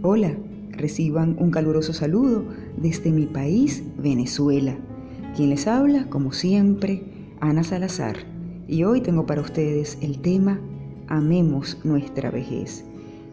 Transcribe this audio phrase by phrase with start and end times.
[0.00, 0.32] Hola,
[0.70, 2.44] reciban un caluroso saludo
[2.76, 4.76] desde mi país, Venezuela.
[5.34, 7.02] Quien les habla, como siempre,
[7.40, 8.16] Ana Salazar.
[8.68, 10.60] Y hoy tengo para ustedes el tema
[11.08, 12.84] Amemos nuestra vejez.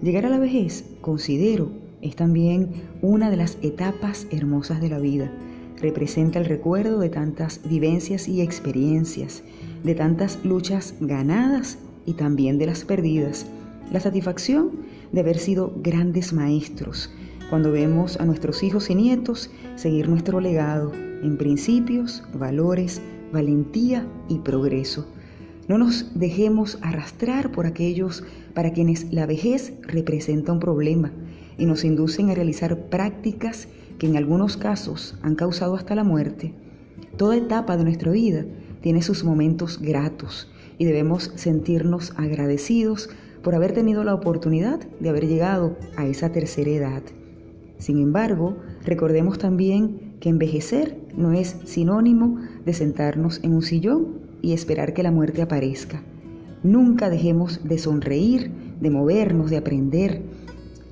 [0.02, 1.70] Llegar a la vejez, considero,
[2.02, 2.72] es también
[3.04, 5.32] una de las etapas hermosas de la vida.
[5.80, 9.44] Representa el recuerdo de tantas vivencias y experiencias,
[9.84, 11.78] de tantas luchas ganadas
[12.08, 13.46] y también de las perdidas.
[13.92, 14.72] La satisfacción
[15.16, 17.10] de haber sido grandes maestros,
[17.50, 23.02] cuando vemos a nuestros hijos y nietos seguir nuestro legado en principios, valores,
[23.32, 25.08] valentía y progreso.
[25.70, 31.14] No nos dejemos arrastrar por aquellos para quienes la vejez representa un problema
[31.58, 36.54] y nos inducen a realizar prácticas que en algunos casos han causado hasta la muerte.
[37.16, 38.44] Toda etapa de nuestra vida
[38.82, 43.10] tiene sus momentos gratos y debemos sentirnos agradecidos
[43.46, 47.04] por haber tenido la oportunidad de haber llegado a esa tercera edad.
[47.78, 54.54] Sin embargo, recordemos también que envejecer no es sinónimo de sentarnos en un sillón y
[54.54, 56.02] esperar que la muerte aparezca.
[56.64, 58.50] Nunca dejemos de sonreír,
[58.82, 60.24] de movernos, de aprender,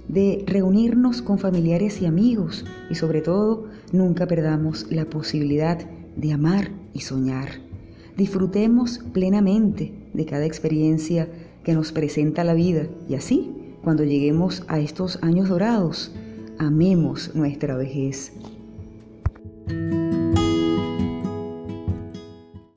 [0.08, 5.80] de reunirnos con familiares y amigos y sobre todo nunca perdamos la posibilidad
[6.16, 7.50] de amar y soñar.
[8.16, 11.28] Disfrutemos plenamente de cada experiencia
[11.64, 13.52] que nos presenta la vida y así,
[13.84, 16.14] cuando lleguemos a estos años dorados,
[16.58, 18.32] amemos nuestra vejez.